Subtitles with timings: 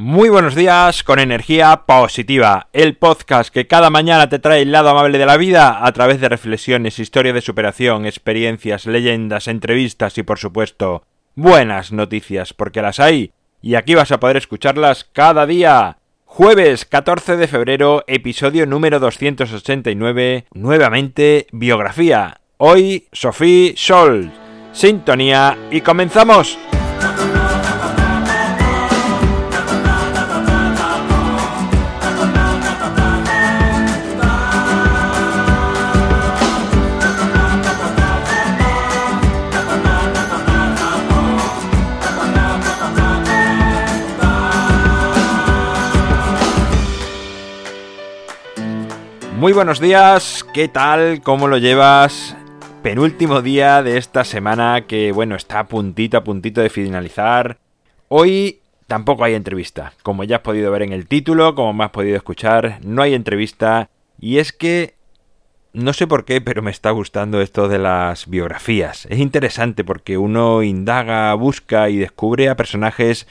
[0.00, 4.90] Muy buenos días con energía positiva, el podcast que cada mañana te trae el lado
[4.90, 10.22] amable de la vida a través de reflexiones, historias de superación, experiencias, leyendas, entrevistas y
[10.22, 11.02] por supuesto
[11.34, 15.98] buenas noticias porque las hay y aquí vas a poder escucharlas cada día.
[16.24, 22.40] Jueves 14 de febrero, episodio número 289, nuevamente biografía.
[22.58, 24.30] Hoy Sophie Sol.
[24.70, 26.56] Sintonía y comenzamos.
[49.38, 51.22] Muy buenos días, ¿qué tal?
[51.22, 52.36] ¿Cómo lo llevas?
[52.82, 57.58] Penúltimo día de esta semana que, bueno, está a puntito, a puntito de finalizar.
[58.08, 59.92] Hoy tampoco hay entrevista.
[60.02, 63.14] Como ya has podido ver en el título, como me has podido escuchar, no hay
[63.14, 63.90] entrevista.
[64.18, 64.96] Y es que
[65.72, 69.06] no sé por qué, pero me está gustando esto de las biografías.
[69.08, 73.28] Es interesante porque uno indaga, busca y descubre a personajes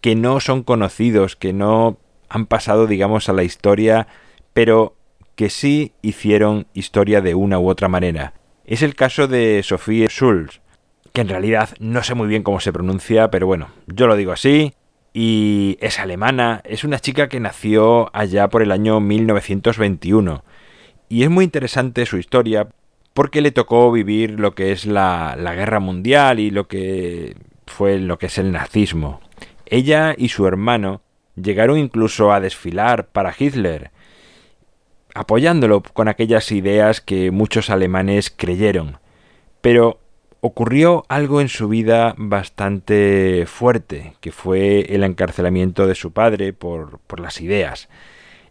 [0.00, 1.98] que no son conocidos, que no
[2.30, 4.06] han pasado, digamos, a la historia,
[4.54, 4.96] pero
[5.40, 8.34] que sí hicieron historia de una u otra manera.
[8.66, 10.60] Es el caso de Sophie Schulz,
[11.14, 14.32] que en realidad no sé muy bien cómo se pronuncia, pero bueno, yo lo digo
[14.32, 14.74] así,
[15.14, 20.44] y es alemana, es una chica que nació allá por el año 1921.
[21.08, 22.68] Y es muy interesante su historia
[23.14, 27.98] porque le tocó vivir lo que es la, la guerra mundial y lo que fue
[27.98, 29.22] lo que es el nazismo.
[29.64, 31.00] Ella y su hermano
[31.34, 33.90] llegaron incluso a desfilar para Hitler,
[35.14, 38.98] apoyándolo con aquellas ideas que muchos alemanes creyeron.
[39.60, 39.98] Pero
[40.40, 46.98] ocurrió algo en su vida bastante fuerte, que fue el encarcelamiento de su padre por,
[47.00, 47.88] por las ideas.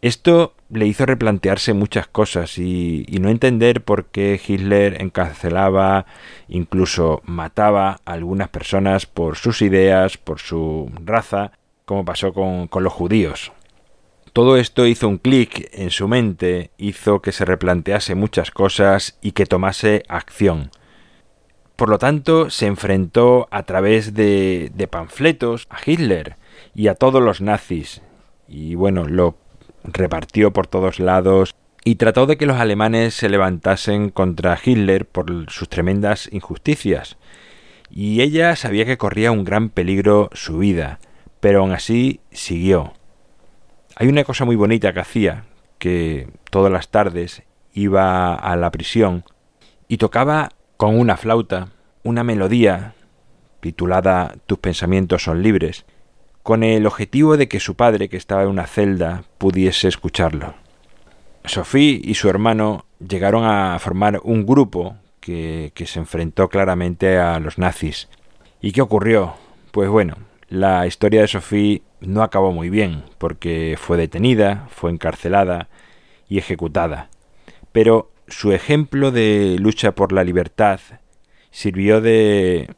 [0.00, 6.04] Esto le hizo replantearse muchas cosas y, y, no entender por qué Hitler encarcelaba,
[6.46, 11.52] incluso mataba a algunas personas por sus ideas, por su raza,
[11.86, 13.52] como pasó con, con los judíos.
[14.34, 19.30] Todo esto hizo un clic en su mente, hizo que se replantease muchas cosas y
[19.30, 20.72] que tomase acción.
[21.76, 26.34] Por lo tanto, se enfrentó a través de, de panfletos a Hitler
[26.74, 28.02] y a todos los nazis,
[28.48, 29.36] y bueno, lo
[29.84, 35.48] repartió por todos lados y trató de que los alemanes se levantasen contra Hitler por
[35.48, 37.18] sus tremendas injusticias.
[37.88, 40.98] Y ella sabía que corría un gran peligro su vida,
[41.38, 42.94] pero aún así siguió.
[43.96, 45.44] Hay una cosa muy bonita que hacía,
[45.78, 49.24] que todas las tardes iba a la prisión
[49.86, 51.68] y tocaba con una flauta
[52.02, 52.94] una melodía
[53.60, 55.86] titulada Tus pensamientos son libres,
[56.42, 60.54] con el objetivo de que su padre, que estaba en una celda, pudiese escucharlo.
[61.44, 67.38] Sophie y su hermano llegaron a formar un grupo que, que se enfrentó claramente a
[67.38, 68.08] los nazis.
[68.60, 69.34] ¿Y qué ocurrió?
[69.70, 70.16] Pues bueno,
[70.54, 75.68] la historia de Sophie no acabó muy bien, porque fue detenida, fue encarcelada
[76.28, 77.10] y ejecutada.
[77.72, 80.80] Pero su ejemplo de lucha por la libertad
[81.50, 82.70] sirvió de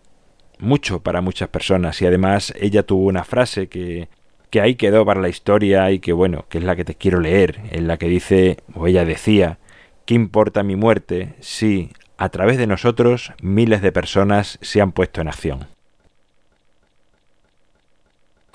[0.59, 4.09] mucho para muchas personas y además ella tuvo una frase que,
[4.49, 7.21] que ahí quedó para la historia y que bueno, que es la que te quiero
[7.21, 9.59] leer, en la que dice, o ella decía,
[10.07, 15.21] ¿qué importa mi muerte si a través de nosotros miles de personas se han puesto
[15.21, 15.76] en acción?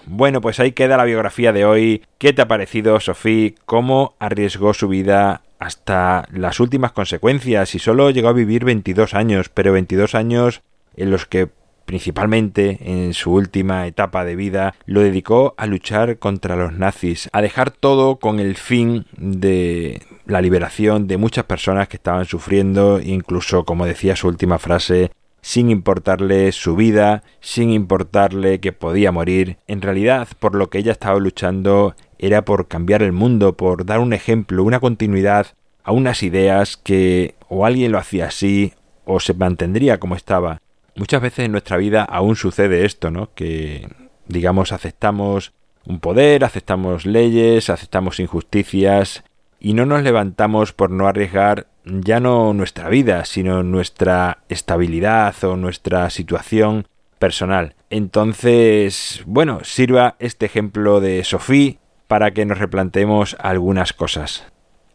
[0.05, 2.03] Bueno, pues ahí queda la biografía de hoy.
[2.17, 3.51] ¿Qué te ha parecido, Sofía?
[3.65, 7.75] ¿Cómo arriesgó su vida hasta las últimas consecuencias?
[7.75, 10.61] Y solo llegó a vivir 22 años, pero 22 años
[10.95, 11.49] en los que
[11.85, 17.41] principalmente en su última etapa de vida, lo dedicó a luchar contra los nazis, a
[17.41, 23.65] dejar todo con el fin de la liberación de muchas personas que estaban sufriendo, incluso,
[23.65, 29.57] como decía su última frase, sin importarle su vida, sin importarle que podía morir.
[29.67, 33.99] En realidad, por lo que ella estaba luchando era por cambiar el mundo, por dar
[33.99, 35.47] un ejemplo, una continuidad
[35.83, 38.73] a unas ideas que o alguien lo hacía así
[39.05, 40.61] o se mantendría como estaba.
[40.95, 43.33] Muchas veces en nuestra vida aún sucede esto, ¿no?
[43.33, 43.87] Que
[44.27, 45.53] digamos aceptamos
[45.85, 49.23] un poder, aceptamos leyes, aceptamos injusticias
[49.59, 55.55] y no nos levantamos por no arriesgar ya no nuestra vida, sino nuestra estabilidad o
[55.57, 56.87] nuestra situación
[57.19, 57.75] personal.
[57.89, 61.75] Entonces, bueno, sirva este ejemplo de Sofía
[62.07, 64.50] para que nos replanteemos algunas cosas.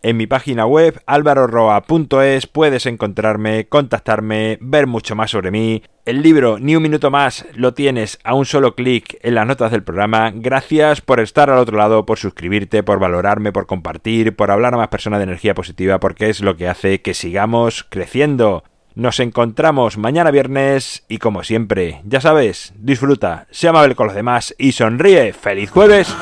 [0.07, 5.83] En mi página web alvaroroa.es puedes encontrarme, contactarme, ver mucho más sobre mí.
[6.05, 9.73] El libro Ni un minuto más lo tienes a un solo clic en las notas
[9.73, 10.31] del programa.
[10.33, 14.77] Gracias por estar al otro lado, por suscribirte, por valorarme, por compartir, por hablar a
[14.77, 18.63] más personas de energía positiva, porque es lo que hace que sigamos creciendo.
[18.95, 24.55] Nos encontramos mañana viernes y como siempre, ya sabes, disfruta, sea amable con los demás
[24.57, 25.33] y sonríe.
[25.33, 26.15] ¡Feliz jueves!